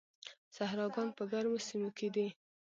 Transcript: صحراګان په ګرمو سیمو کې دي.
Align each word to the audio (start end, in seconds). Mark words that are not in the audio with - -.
صحراګان 0.55 1.09
په 1.17 1.23
ګرمو 1.31 1.59
سیمو 1.67 1.89
کې 1.97 2.07
دي. 2.15 2.27